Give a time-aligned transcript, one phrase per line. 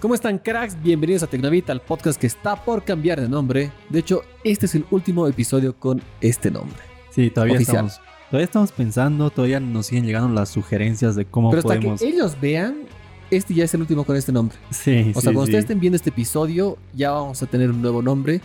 [0.00, 0.80] ¿Cómo están cracks?
[0.82, 3.70] Bienvenidos a Tecnovita, el podcast que está por cambiar de nombre.
[3.90, 6.78] De hecho, este es el último episodio con este nombre.
[7.10, 7.86] Sí, todavía Oficial.
[7.86, 8.00] estamos,
[8.30, 12.00] todavía estamos pensando, todavía nos siguen llegando las sugerencias de cómo Pero hasta podemos.
[12.00, 12.76] que ellos vean,
[13.30, 14.56] este ya es el último con este nombre.
[14.70, 15.50] Sí, O sí, sea, cuando sí.
[15.50, 18.40] ustedes estén viendo este episodio, ya vamos a tener un nuevo nombre.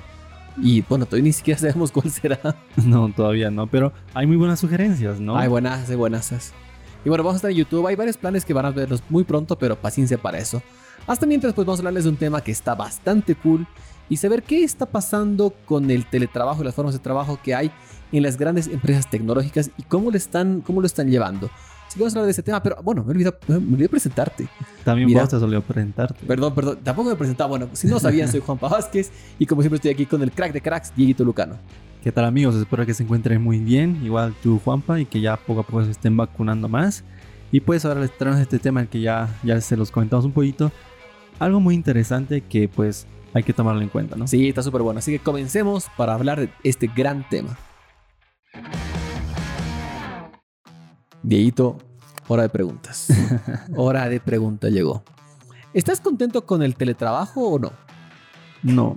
[0.61, 2.39] Y bueno, todavía ni siquiera sabemos cuál será.
[2.85, 5.37] No, todavía no, pero hay muy buenas sugerencias, ¿no?
[5.37, 6.53] Hay buenas, hay buenas.
[7.05, 7.85] Y bueno, vamos a estar en YouTube.
[7.85, 10.63] Hay varios planes que van a verlos muy pronto, pero paciencia para eso.
[11.05, 13.67] Hasta mientras, pues vamos a hablarles de un tema que está bastante cool
[14.09, 17.71] y saber qué está pasando con el teletrabajo y las formas de trabajo que hay
[18.11, 21.51] en las grandes empresas tecnológicas y cómo lo están, cómo lo están llevando.
[21.87, 24.47] Así que vamos a hablar de ese tema, pero bueno, me olvidé, me olvidé presentarte.
[24.83, 25.25] También Mira.
[25.25, 26.25] vos te presentarte.
[26.25, 27.49] Perdón, perdón, tampoco me presentaba.
[27.49, 30.53] Bueno, si no sabían, soy Juan Vázquez y como siempre estoy aquí con el crack
[30.53, 31.59] de cracks, Dieguito Lucano.
[32.05, 32.53] ¿Qué tal amigos?
[32.53, 35.83] Espero que se encuentren muy bien, igual tú Juanpa, y que ya poco a poco
[35.83, 37.03] se estén vacunando más.
[37.51, 40.31] Y pues ahora les traemos este tema el que ya, ya se los comentamos un
[40.31, 40.71] poquito.
[41.39, 44.27] Algo muy interesante que pues hay que tomarlo en cuenta, ¿no?
[44.27, 44.99] Sí, está súper bueno.
[44.99, 47.57] Así que comencemos para hablar de este gran tema.
[51.23, 51.79] Dieguito,
[52.27, 53.07] hora de preguntas.
[53.75, 55.03] hora de pregunta llegó.
[55.73, 57.71] ¿Estás contento con el teletrabajo o no?
[58.61, 58.95] No.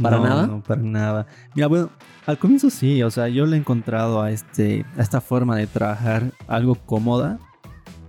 [0.00, 0.46] ¿Para no, nada?
[0.46, 1.26] No, para nada.
[1.54, 1.90] Mira, bueno,
[2.26, 5.66] al comienzo sí, o sea, yo le he encontrado a, este, a esta forma de
[5.66, 7.38] trabajar algo cómoda.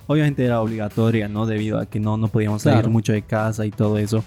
[0.08, 1.46] Obviamente era obligatoria, ¿no?
[1.46, 2.90] Debido a que no, no podíamos salir Claro.
[2.92, 4.24] mucho de casa y todo eso.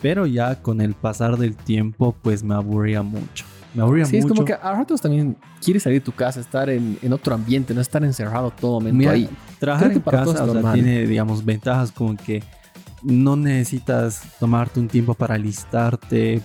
[0.00, 3.44] Pero ya con el pasar del tiempo, pues me aburría mucho.
[3.74, 4.34] Me aburría Sí, es mucho.
[4.34, 7.74] como que a ratos también quieres salir de tu casa, estar en, en otro ambiente,
[7.74, 9.28] no estar encerrado todo momento Mira, ahí.
[9.58, 12.42] Trabajar en para casa es o sea, tiene, digamos, ventajas como que
[13.02, 16.40] no necesitas tomarte un tiempo para listarte.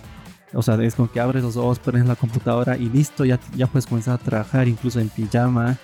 [0.52, 3.66] O sea, es como que abres los ojos, pones la computadora y listo, ya, ya
[3.66, 5.76] puedes comenzar a trabajar incluso en pijama.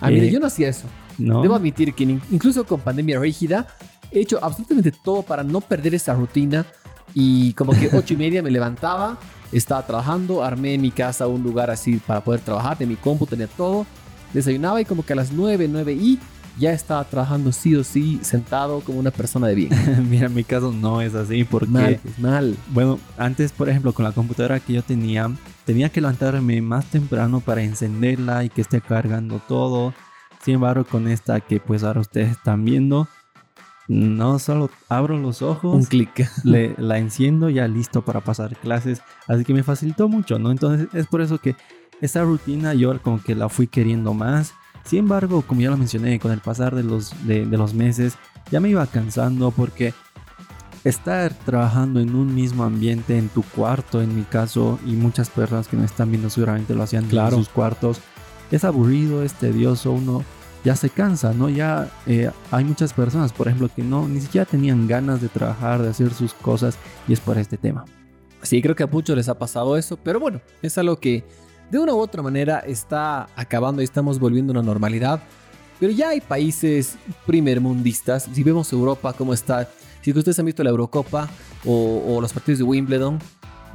[0.00, 0.86] Ah, mire, Eh, yo no hacía eso.
[1.18, 1.42] ¿no?
[1.42, 3.66] Debo admitir que in- incluso con pandemia rígida
[4.10, 6.66] he hecho absolutamente todo para no perder esa rutina
[7.14, 9.18] y como que ocho y media me levantaba,
[9.52, 13.26] estaba trabajando, armé en mi casa un lugar así para poder trabajar, de mi compu
[13.26, 13.86] tenía todo,
[14.32, 16.18] desayunaba y como que a las nueve, nueve y
[16.58, 19.70] ya estaba trabajando sí o sí sentado como una persona de bien.
[20.10, 22.56] Mira, en mi caso no es así porque, Mal, mal.
[22.72, 25.30] bueno, antes, por ejemplo, con la computadora que yo tenía,
[25.64, 29.94] tenía que levantarme más temprano para encenderla y que esté cargando todo.
[30.44, 33.06] Sin embargo, con esta que pues ahora ustedes están viendo,
[33.88, 36.28] no solo abro los ojos, Un clic.
[36.44, 39.02] le- la enciendo ya listo para pasar clases.
[39.28, 40.50] Así que me facilitó mucho, ¿no?
[40.50, 41.56] Entonces es por eso que
[42.00, 44.54] esta rutina yo como que la fui queriendo más.
[44.84, 48.14] Sin embargo, como ya lo mencioné, con el pasar de los, de, de los meses
[48.50, 49.94] ya me iba cansando porque
[50.84, 55.68] estar trabajando en un mismo ambiente en tu cuarto, en mi caso, y muchas personas
[55.68, 57.36] que me están viendo seguramente lo hacían Claro.
[57.36, 58.00] en sus cuartos,
[58.50, 60.24] es aburrido, es tedioso, uno
[60.64, 61.48] ya se cansa, ¿no?
[61.48, 65.82] Ya eh, hay muchas personas, por ejemplo, que no, ni siquiera tenían ganas de trabajar,
[65.82, 66.76] de hacer sus cosas,
[67.08, 67.84] y es por este tema.
[68.42, 71.24] Sí, creo que a muchos les ha pasado eso, pero bueno, es algo que
[71.72, 75.22] de una u otra manera está acabando y estamos volviendo a una normalidad.
[75.80, 76.96] Pero ya hay países
[77.26, 78.28] primermundistas.
[78.32, 79.68] Si vemos Europa, cómo está.
[80.02, 81.28] Si ustedes han visto la Eurocopa
[81.64, 83.18] o, o los partidos de Wimbledon,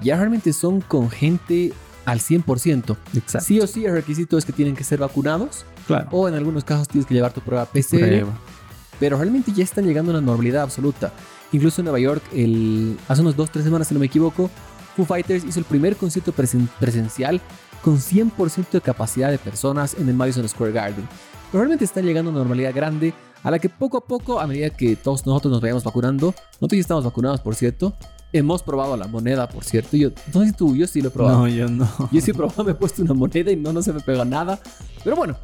[0.02, 1.74] ya realmente son con gente
[2.06, 2.96] al 100%.
[3.16, 3.46] Exacto.
[3.46, 6.07] Sí o sí, el requisito es que tienen que ser vacunados claro.
[6.12, 8.34] o en algunos casos tienes que llevar tu prueba PCR Prueba.
[9.00, 11.12] pero realmente ya están llegando a una normalidad absoluta.
[11.52, 14.50] Incluso en Nueva York, el, hace unos 2-3 semanas, si no me equivoco,
[14.96, 17.41] Foo Fighters hizo el primer concierto presen- presencial
[17.84, 21.08] con 100% de capacidad de personas en el Madison Square Garden.
[21.52, 24.48] Pero realmente está llegando a una normalidad grande a la que poco a poco, a
[24.48, 27.94] medida que todos nosotros nos vayamos vacunando, nosotros ya estamos vacunados, por cierto,
[28.34, 29.96] hemos probado la moneda, por cierto.
[29.96, 31.40] Yo, no sé si tú, yo sí lo he probado.
[31.40, 31.88] No, yo no.
[32.12, 34.26] Yo sí he probado, me he puesto una moneda y no, no se me pega
[34.26, 34.60] nada.
[35.04, 35.38] Pero bueno,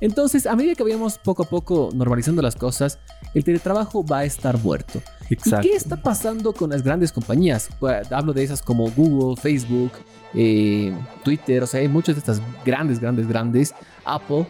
[0.00, 2.98] entonces a medida que vayamos poco a poco normalizando las cosas,
[3.34, 5.00] el teletrabajo va a estar muerto.
[5.30, 5.66] Exacto.
[5.66, 7.68] ¿Y qué está pasando con las grandes compañías?
[7.78, 9.92] Pues, hablo de esas como Google, Facebook,
[10.34, 13.74] eh, Twitter, o sea, hay muchas de estas grandes, grandes, grandes.
[14.04, 14.46] Apple.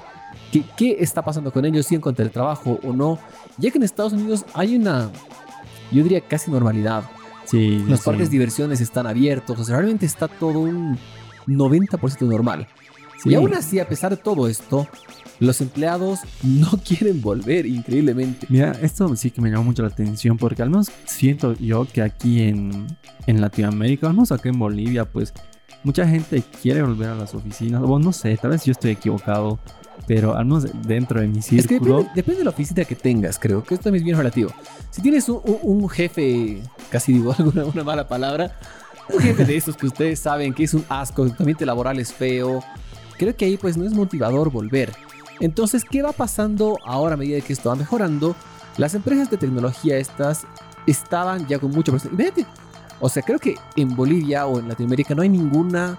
[0.53, 1.87] ¿Qué, qué está pasando con ellos?
[1.87, 3.19] ¿Si en cuanto al teletrabajo o no?
[3.59, 5.11] Ya que en Estados Unidos hay una,
[5.91, 7.05] yo diría casi normalidad.
[7.45, 8.05] Sí, Los sí.
[8.05, 10.99] parques de diversiones están abiertos, o sea, realmente está todo un
[11.47, 12.69] 90% normal.
[13.23, 13.31] Sí.
[13.31, 14.87] Y aún así, a pesar de todo esto,
[15.41, 18.47] los empleados no quieren volver, increíblemente.
[18.49, 22.03] Mira, esto sí que me llamó mucho la atención porque al menos siento yo que
[22.03, 22.87] aquí en,
[23.27, 25.33] en Latinoamérica, al menos acá en Bolivia, pues
[25.85, 27.83] mucha gente quiere volver a las oficinas.
[27.85, 29.59] O no sé, tal vez yo estoy equivocado,
[30.07, 31.97] pero al menos dentro de mi Es que círculo.
[31.99, 34.51] depende, depende de la oficina que tengas, creo que esto también es bien relativo.
[34.91, 38.57] Si tienes un, un- un jefe, casi digo alguna una mala palabra,
[39.13, 42.13] un jefe de esos que ustedes saben que es un asco, el ambiente laboral es
[42.13, 42.63] feo,
[43.19, 44.95] creo que ahí pues no es motivador volver.
[45.41, 48.35] Entonces, ¿qué va pasando ahora a medida que esto va mejorando?
[48.77, 50.47] Las empresas de tecnología estas
[50.87, 52.17] estaban ya con mucha presión.
[53.01, 55.99] O sea, creo que en Bolivia o en Latinoamérica no hay ninguna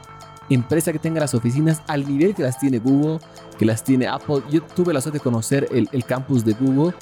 [0.50, 3.20] empresa que tenga las oficinas al nivel que las tiene Google,
[3.58, 4.42] que las tiene Apple.
[4.50, 6.94] Yo tuve la suerte de conocer el, el campus de Google.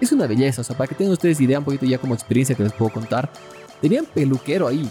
[0.00, 2.54] Es una belleza, o sea, para que tengan ustedes idea un poquito ya como experiencia
[2.54, 3.30] que les puedo contar.
[3.80, 4.88] Tenían peluquero ahí,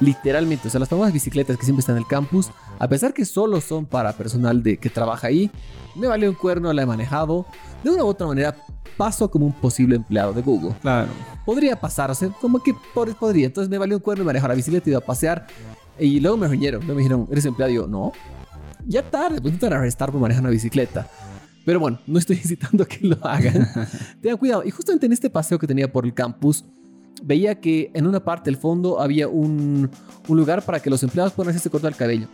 [0.00, 3.24] literalmente, o sea, las famosas bicicletas que siempre están en el campus, a pesar que
[3.24, 5.50] solo son para personal de, que trabaja ahí,
[5.94, 7.46] me valió un cuerno, la he manejado.
[7.82, 8.56] De una u otra manera,
[8.96, 10.74] paso como un posible empleado de Google.
[10.80, 11.08] Claro.
[11.44, 13.46] Podría pasar, o sea, como que pod- podría.
[13.46, 15.46] Entonces me valió un cuerno manejar la bicicleta, iba a pasear.
[15.98, 17.72] Y luego me reunieron, luego me dijeron, ¿eres empleado?
[17.72, 18.12] Y yo, no.
[18.86, 21.06] Ya tarde, pues a arrestar por manejar una bicicleta.
[21.64, 23.68] Pero bueno, no estoy incitando a que lo hagan.
[24.20, 24.64] Tengan cuidado.
[24.64, 26.64] Y justamente en este paseo que tenía por el campus,
[27.22, 29.90] veía que en una parte del fondo había un,
[30.28, 32.26] un lugar para que los empleados puedan hacerse cortar el cabello.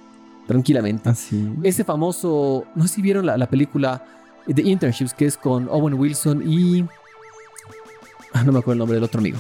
[0.47, 1.09] Tranquilamente.
[1.09, 1.49] Así.
[1.63, 4.05] Ese famoso, no sé si vieron la, la película
[4.53, 6.85] The Internships, que es con Owen Wilson y...
[8.33, 9.39] Ah, no me acuerdo el nombre del otro amigo.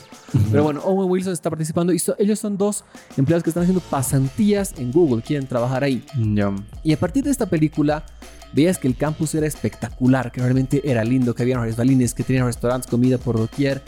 [0.50, 2.84] Pero bueno, Owen Wilson está participando y so- ellos son dos
[3.16, 6.04] empleados que están haciendo pasantías en Google, quieren trabajar ahí.
[6.34, 6.52] Ya.
[6.82, 8.04] Y a partir de esta película,
[8.52, 12.46] veías que el campus era espectacular, que realmente era lindo, que había resbalines, que tenían
[12.46, 13.81] restaurantes, comida por doquier,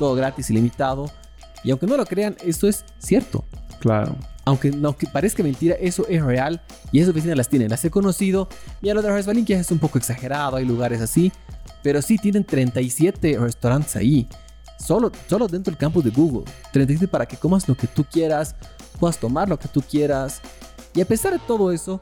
[0.00, 1.10] todo gratis, ilimitado.
[1.62, 3.44] Y aunque no lo crean, esto es cierto.
[3.78, 4.16] Claro.
[4.46, 6.60] Aunque no que parezca mentira, eso es real
[6.90, 7.68] y esas oficinas las tienen.
[7.68, 8.48] Las he conocido.
[8.80, 11.30] Y a lo de resbalín que es un poco exagerado, hay lugares así.
[11.82, 14.26] Pero sí tienen 37 restaurantes ahí.
[14.78, 16.50] Solo, solo dentro del campus de Google.
[16.72, 18.56] 37 para que comas lo que tú quieras,
[18.98, 20.40] puedas tomar lo que tú quieras.
[20.94, 22.00] Y a pesar de todo eso,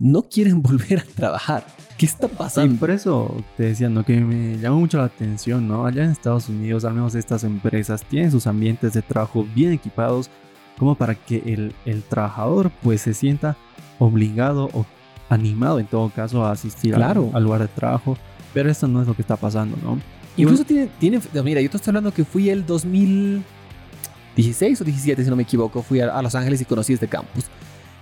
[0.00, 1.64] no quieren volver a trabajar.
[1.96, 2.76] ¿Ququé está pasando?
[2.80, 4.04] por eso te decía, ¿no?
[4.04, 5.84] Que me llama mucho la atención, ¿no?
[5.86, 10.30] Allá en Estados Unidos, al menos estas empresas tienen sus ambientes de trabajo bien equipados
[10.78, 13.56] como para que el, el trabajador pues se sienta
[13.98, 14.86] obligado o
[15.28, 17.30] animado en todo caso a asistir al- Claro.
[17.34, 18.16] al, lugar de trabajo.
[18.54, 19.98] Pero esto no es lo que está pasando, ¿no?
[20.38, 25.28] Incluso tiene, tiene, mira, yo te estoy hablando que fui el 2016 o 17, si
[25.30, 27.44] no me equivoco, fui a, a Los Ángeles y conocí este campus.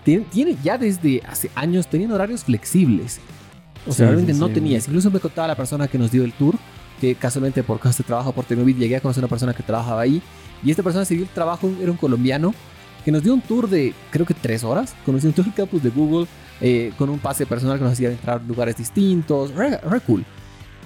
[0.09, 3.21] Tiene, tiene ya desde hace años, tenían horarios flexibles.
[3.87, 4.55] O sea, Sí, realmente sí, no sí.
[4.55, 4.87] tenías.
[4.89, 6.55] Incluso me contaba la persona que nos dio el tour,
[6.99, 9.63] que casualmente por cosas de trabajo por Tecnovid llegué a conocer a una persona que
[9.63, 10.23] trabajaba ahí.
[10.65, 12.55] Y esta persona se dio el trabajo, era un colombiano,
[13.05, 15.91] que nos dio un tour de creo que tres horas, conociendo todo el campus de
[15.91, 16.27] Google,
[16.63, 20.25] eh, con un pase personal que nos hacía entrar a lugares distintos, re, re cool.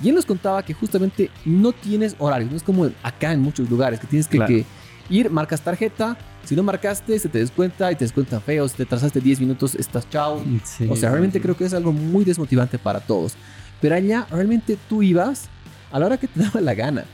[0.02, 3.70] Y él nos contaba que justamente no tienes horarios, no es como acá en muchos
[3.70, 4.52] lugares, que tienes que, Claro.
[4.52, 4.64] que
[5.10, 8.82] ir, marcas tarjeta, si no marcaste se te descuenta y te descuentan feo, si te
[8.82, 10.42] atrasaste 10 minutos estás chao.
[10.64, 11.42] Sí, O sea, realmente sí.
[11.42, 13.34] creo que es algo muy desmotivante para todos.
[13.80, 15.48] Pero allá realmente tú ibas
[15.90, 17.04] a la hora que te daba la gana.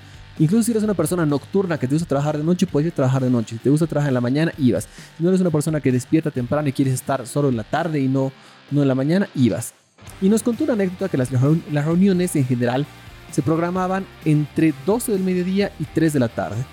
[0.40, 2.96] Incluso si eres una persona nocturna que te gusta trabajar de noche, puedes ir a
[2.96, 3.56] trabajar de noche.
[3.56, 4.86] Si te gusta trabajar en la mañana, ibas.
[5.16, 7.98] Si no eres una persona que despierta temprano y quieres estar solo en la tarde
[7.98, 8.30] y no,
[8.70, 9.74] no en la mañana, ibas.
[10.22, 12.86] Y nos contó una anécdota que las, las reuniones en general
[13.32, 16.64] se programaban entre 12 del mediodía y 3 de la tarde.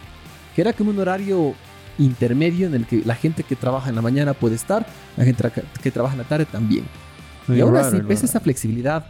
[0.56, 1.56] Que era como un horario
[1.98, 4.86] intermedio en el que la gente que trabaja en la mañana puede estar,
[5.18, 5.44] la gente
[5.82, 6.86] que trabaja en la tarde también.
[7.48, 9.08] Muy y aún raro, así, pese a esa flexibilidad,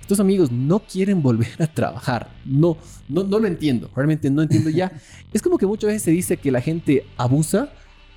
[0.00, 2.28] estos amigos no quieren volver a trabajar.
[2.44, 2.76] No,
[3.08, 3.90] no, no lo entiendo.
[3.94, 4.92] Realmente no entiendo ya.
[5.32, 7.70] es como que muchas veces se dice que la gente abusa.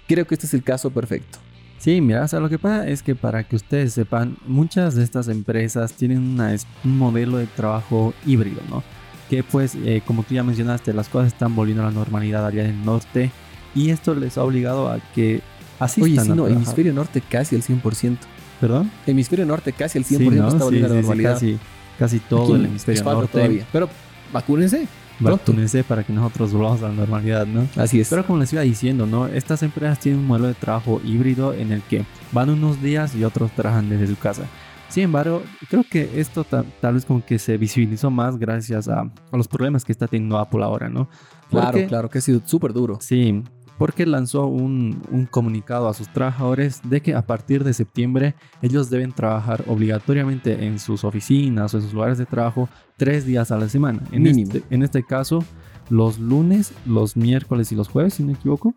[0.08, 1.40] Creo que este es el caso perfecto.
[1.80, 5.04] Sí, mira, o sea, lo que pasa es que para que ustedes sepan, muchas de
[5.04, 8.84] estas empresas tienen una un modelo de trabajo híbrido, ¿no?
[9.30, 12.64] Que pues, eh, como tú ya mencionaste, las cosas están volviendo a la normalidad allá
[12.64, 13.32] en el norte
[13.76, 15.42] y esto les ha obligado a que
[15.80, 16.56] asistan Oye, a sí, no, trabajar.
[16.58, 18.18] hemisferio norte casi al 100%.
[18.60, 18.90] ¿Perdón?
[19.06, 20.48] Hemisferio norte casi al 100% Sí, ¿no?
[20.48, 21.34] está Sí, volviendo a la normalidad.
[21.34, 21.60] casi,
[22.00, 23.32] casi todo Aquí el hemisferio norte.
[23.34, 23.68] todavía.
[23.72, 23.90] Pero
[24.34, 24.88] vacúnense.
[25.20, 27.68] Vacúnense para que nosotros volvamos a la normalidad, ¿no?
[27.76, 28.08] Así es.
[28.10, 29.26] Pero como les iba diciendo, ¿no?
[29.28, 33.24] Estas empresas tienen un modelo de trabajo híbrido en el que van unos días y
[33.24, 34.44] otros trabajan desde su casa.
[34.90, 39.02] Sin embargo, creo que esto ta- tal vez como que se visibilizó más gracias a,
[39.02, 41.10] a los problemas que está teniendo Apple ahora, ¿no?
[41.50, 42.98] claro, claro, que ha sido súper duro.
[43.02, 43.44] Sí,
[43.78, 48.90] porque lanzó un, un comunicado a sus trabajadores de que a partir de septiembre ellos
[48.90, 53.58] deben trabajar obligatoriamente en sus oficinas o en sus lugares de trabajo tres días a
[53.58, 54.02] la semana.
[54.12, 54.52] En, Mínimo.
[54.52, 55.44] este, en este caso,
[55.90, 58.74] los lunes, los miércoles y los jueves, si no me equivoco.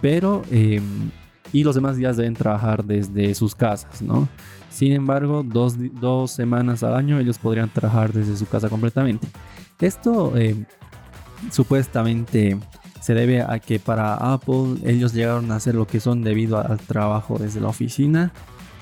[0.00, 0.80] Pero, eh,
[1.52, 4.28] y los demás días deben trabajar desde sus casas, ¿no?
[4.70, 9.26] Sin embargo, dos, dos semanas al año ellos podrían trabajar desde su casa completamente.
[9.80, 10.64] Esto eh,
[11.50, 12.58] supuestamente
[13.00, 16.78] se debe a que para Apple ellos llegaron a hacer lo que son debido al
[16.78, 18.32] trabajo desde la oficina.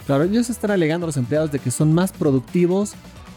[0.06, 2.94] Claro, ellos están alegando a los empleados de que son más productivos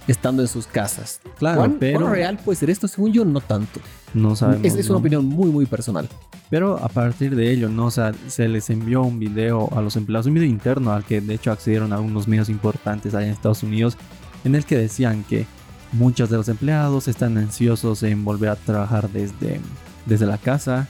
[0.07, 1.21] estando en sus casas.
[1.37, 2.87] Claro, ¿Cuán, pero cuán real puede ser esto?
[2.87, 3.79] Según yo, no tanto.
[4.13, 4.65] no sabemos.
[4.65, 4.99] Es, es una ¿no?
[4.99, 6.07] opinión muy, muy personal.
[6.49, 7.85] Pero a partir de ello, ¿no?
[7.85, 11.21] O sea, se les envió un video a los empleados, un video interno al que
[11.21, 13.97] de hecho accedieron a unos medios importantes allá en Estados Unidos,
[14.43, 15.45] en el que decían que
[15.93, 19.59] muchos de los empleados están ansiosos en volver a trabajar desde,
[20.05, 20.87] desde la casa,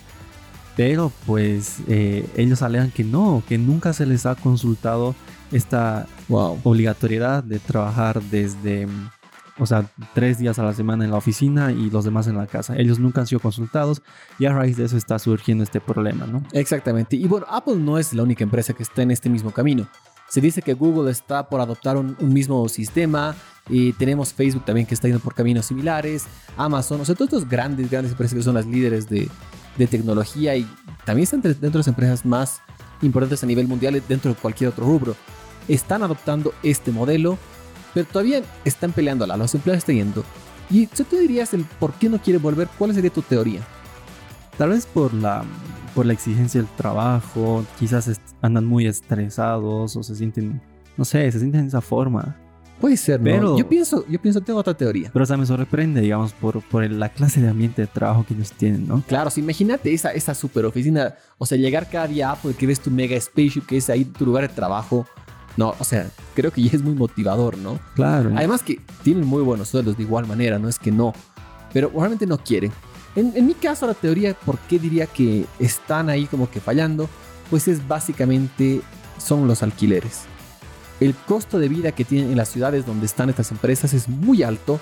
[0.78, 5.16] Pero pues eh, ellos alegan que no, que nunca se les ha consultado
[5.52, 6.60] esta Wow.
[6.64, 8.88] obligatoriedad de trabajar desde,
[9.60, 12.48] o sea, tres días a la semana en la oficina y los demás en la
[12.48, 12.78] casa.
[12.78, 14.02] Ellos nunca han sido consultados
[14.40, 16.42] y a raíz de eso está surgiendo este problema, ¿no?
[16.54, 17.18] Exactamente.
[17.18, 19.88] Y bueno, Apple no es la única empresa que está en este mismo camino.
[20.30, 23.36] Se dice que Google está por adoptar un, un mismo sistema.
[23.72, 26.26] Y tenemos Facebook también que está yendo por caminos similares.
[26.58, 29.30] Amazon, o sea, todos estos grandes, grandes empresas que son las líderes de,
[29.78, 30.68] de tecnología y
[31.06, 32.62] también están dentro de las empresas más
[33.02, 35.16] importantes a nivel mundial dentro de cualquier otro rubro.
[35.68, 37.38] Están adoptando este modelo,
[37.94, 39.38] pero todavía están peleándola.
[39.38, 40.24] Los empleados están yendo.
[40.70, 43.62] Y tú dirías el por qué no quiere volver, ¿cuál sería tu teoría?
[44.58, 45.44] Tal vez por la,
[45.96, 48.10] por la exigencia del trabajo, quizás
[48.42, 50.62] andan muy estresados o se sienten,
[50.98, 52.38] no sé, se sienten de esa forma.
[52.82, 53.26] Puede ser, ¿no?
[53.26, 55.10] Pero- Yo pienso, yo pienso, tengo otra teoría.
[55.14, 58.34] Pero o sea, me sorprende, digamos, por, por la clase de ambiente de trabajo que
[58.34, 59.02] ellos tienen, ¿no?
[59.08, 62.68] Claro, si imagínate esa, esa super oficina, o sea, llegar cada día a Apple, que
[62.68, 65.06] ves tu mega spaceship, que es ahí tu lugar de trabajo.
[65.58, 67.80] No, o sea, creo que ya es muy motivador, ¿no?
[67.96, 68.32] Claro.
[68.36, 71.14] Además que tienen muy buenos sueldos de igual manera, no es que no,
[71.74, 72.72] pero realmente no quieren.
[73.16, 77.10] En, en mi caso, la teoría, ¿por qué diría que están ahí como que fallando?
[77.50, 78.82] Pues es básicamente,
[79.18, 80.22] son los alquileres.
[81.02, 84.44] El costo de vida que tienen en las ciudades donde están estas empresas es muy
[84.44, 84.80] alto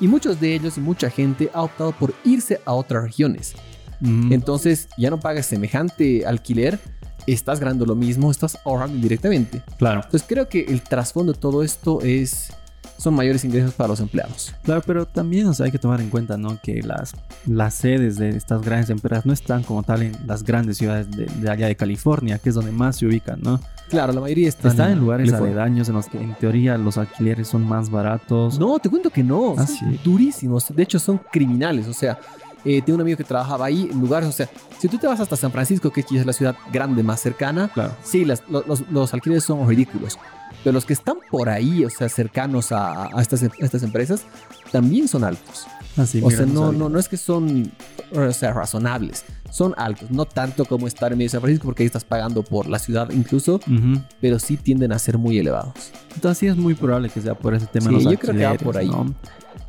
[0.00, 3.54] y muchos de ellos y mucha gente ha optado por irse a otras regiones.
[4.00, 6.78] Mm, Entonces ya no pagas semejante alquiler,
[7.26, 9.62] estás ganando lo mismo, estás ahorrando indirectamente.
[9.78, 10.02] claro.
[10.04, 12.52] Entonces creo que el trasfondo de todo esto es
[12.98, 14.54] son mayores ingresos para los empleados.
[14.62, 16.60] Claro, pero también o sea, hay que tomar en cuenta ¿no?
[16.62, 17.14] que las,
[17.46, 21.24] las sedes de estas grandes empresas no están como tal en las grandes ciudades de,
[21.24, 23.58] de allá de California, que es donde más se ubican, ¿no?
[23.92, 27.46] Claro, la mayoría están, Están en lugares aledaños en los que en teoría los alquileres
[27.46, 28.58] son más baratos.
[28.58, 29.54] No, te cuento que no.
[29.58, 30.00] Ah, son sí.
[30.02, 30.74] durísimos.
[30.74, 31.86] De hecho, son criminales.
[31.86, 32.18] O sea,
[32.64, 34.28] eh, tengo un amigo que trabajaba ahí en lugares.
[34.30, 37.02] O sea, si tú te vas hasta San Francisco, que quizás es la ciudad grande
[37.02, 37.92] más cercana, Claro.
[38.02, 40.18] sí, las- lo- los, los alquileres son ridículos.
[40.64, 44.24] Pero los que están por ahí, o sea, cercanos a, a estas, a estas empresas,
[44.70, 45.66] también son altos.
[45.96, 47.70] Así, o sea, no, no, no es que son
[48.12, 49.24] o sea, razonables.
[49.50, 50.10] Son altos.
[50.10, 52.78] No tanto como estar en medio de San Francisco, porque ahí estás pagando por la
[52.78, 53.60] ciudad incluso,
[54.20, 55.92] pero sí tienden a ser muy elevados.
[56.14, 57.90] Entonces sí es muy probable que sea por ese tema.
[57.90, 58.88] Sí, de los yo creo que va por ahí.
[58.88, 59.14] ¿no?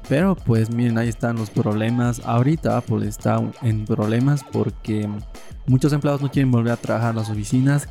[0.10, 2.22] Pero pues miren, ahí están los problemas.
[2.26, 5.10] Ahorita Apple está en problemas porque
[5.66, 7.88] muchos empleados no quieren volver a trabajar a las oficinas.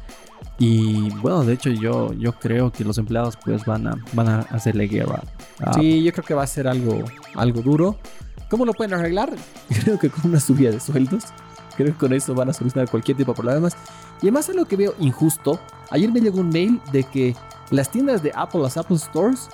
[0.59, 4.41] Y bueno, de hecho yo, yo creo que los empleados pues van a, van a
[4.51, 5.23] hacerle guerra.
[5.61, 7.03] a Sí, yo creo que va a ser algo,
[7.35, 7.99] algo duro.
[8.51, 9.35] ¿Cómo lo pueden arreglar?
[9.83, 11.25] Creo que con una subida de sueldos.
[11.75, 13.75] Creo que con eso van a solucionar cualquier tipo de problemas.
[14.21, 15.59] Y además es lo que veo injusto.
[15.91, 17.35] Ayer me llegó un mail de que
[17.71, 19.49] las tiendas de Apple, las Apple Stores,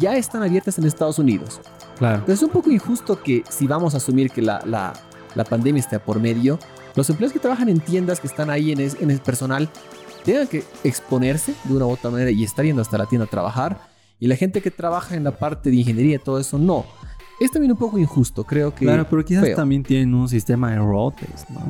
[0.00, 1.60] ya están abiertas en Estados Unidos.
[2.00, 2.16] Claro.
[2.16, 4.92] Entonces es un poco injusto que si vamos a asumir que la, la,
[5.36, 6.58] la pandemia está por medio,
[6.96, 9.68] los empleados que trabajan en tiendas que están ahí en, es- en el personal
[10.24, 13.30] tengan que exponerse de una u otra manera y estar yendo hasta la tienda a
[13.30, 13.88] trabajar.
[14.18, 16.84] Y la gente que trabaja en la parte de ingeniería y todo eso, no.
[17.38, 18.84] Es también un poco injusto, creo que...
[18.84, 19.56] Claro, pero quizás feo.
[19.56, 21.60] también tienen un sistema de rotes, ¿no?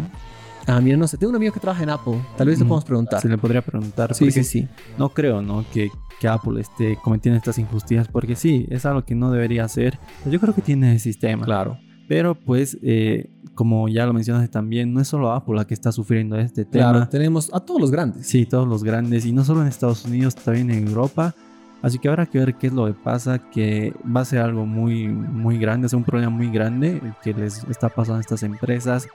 [0.66, 2.20] Ah, mira, no sé, tengo un amigo que trabaja en Apple.
[2.36, 3.20] Tal vez le Mm, podemos preguntar.
[3.20, 4.14] Se le podría preguntar.
[4.14, 4.68] Sí, sí, sí.
[4.98, 5.64] No creo, ¿no?
[5.72, 5.90] Que,
[6.20, 9.98] que Apple esté cometiendo estas injusticias porque sí, es algo que no debería hacer.
[10.26, 11.44] Yo creo que tiene el sistema.
[11.44, 11.78] Claro.
[12.08, 15.92] Pero pues, eh, como ya lo mencionaste también, no es solo Apple la que está
[15.92, 17.08] sufriendo este Claro, tema.
[17.08, 18.26] tenemos a todos los grandes.
[18.26, 21.34] Sí, todos los grandes, y no solo en Estados Unidos, también en Europa.
[21.82, 24.66] Así que habrá que ver qué es lo que pasa, que va a ser algo
[24.66, 28.42] muy, muy grande, es un problema muy grande el que les está pasando a estas
[28.42, 29.08] empresas.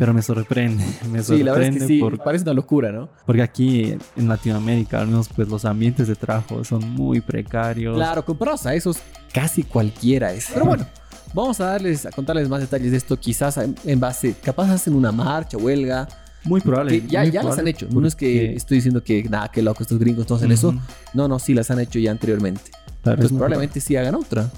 [0.00, 2.90] Pero me sorprende, me Sí, la verdad es sorprende que sí, por- parece una locura,
[2.90, 3.08] ¿no?
[3.26, 7.94] porque aquí en Latinoamérica, al menos, pues los ambientes de trabajo son muy precarios.
[7.96, 8.96] Claro, comparados a esos,
[9.32, 10.48] casi cualquiera es.
[10.52, 10.86] Pero bueno,
[11.34, 14.94] vamos a darles, a contarles más detalles de esto, quizás en, en base, capaz hacen
[14.94, 16.08] una marcha, huelga,
[16.44, 17.02] Muy probable.
[17.02, 17.86] que ya, muy ya las han probable, hecho.
[17.90, 20.74] No es que estoy diciendo que nada, que loco, estos gringos no hacen eso.
[21.12, 22.70] No, no, sí las han hecho ya anteriormente.
[23.02, 24.50] claro, Entonces muy probablemente sí hagan otra.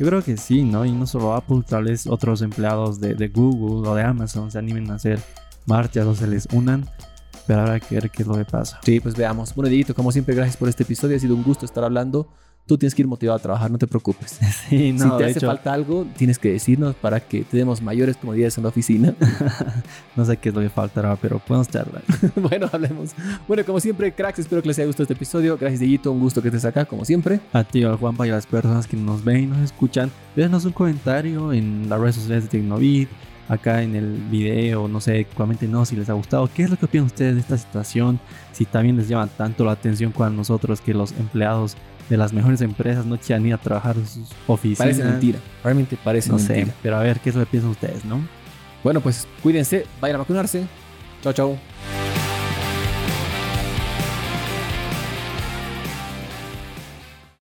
[0.00, 0.86] Yo creo que sí, ¿no?
[0.86, 4.56] Y no solo Apple, tal vez otros empleados de, de Google o de Amazon se
[4.56, 5.20] animen a hacer
[5.66, 6.88] marchas o se les unan.
[7.46, 8.80] Pero habrá que ver qué es lo que pasa.
[8.82, 9.54] Sí, pues veamos.
[9.54, 11.18] Bueno, Dieguito, como siempre, gracias por este episodio.
[11.18, 12.32] Ha sido un gusto estar hablando.
[12.66, 14.38] Tú tienes que ir motivado a trabajar, no te preocupes.
[14.68, 17.82] Sí, no, si te hace hecho, falta algo, tienes que decirnos para que te demos
[17.82, 19.14] mayores comodidades en la oficina.
[20.16, 22.02] no sé qué es lo que faltará, pero podemos charlar.
[22.36, 23.10] bueno, hablemos.
[23.48, 25.58] Bueno, como siempre, cracks, espero que les haya gustado este episodio.
[25.58, 26.12] Gracias, Dieguito.
[26.12, 27.40] Un gusto que estés acá, como siempre.
[27.52, 30.64] A ti, al Juanpa y a las personas que nos ven y nos escuchan, déjanos
[30.64, 33.08] un comentario en las redes sociales de Tecnovid,
[33.50, 35.26] acá en el video, no sé,
[35.68, 36.48] no si les ha gustado.
[36.54, 38.20] ¿Qué es lo que opinan ustedes de esta situación?
[38.52, 41.76] Si también les llama tanto la atención con nosotros que los empleados
[42.10, 44.78] de las mejores empresas no quieran ir a trabajar en sus oficinas.
[44.78, 45.38] Parece mentira.
[45.64, 46.74] Realmente parece No sé, mentira.
[46.82, 48.20] pero a ver qué es lo que piensan ustedes, ¿no?
[48.84, 50.66] Bueno, pues cuídense, vayan a vacunarse.
[51.22, 51.99] Chao, chao.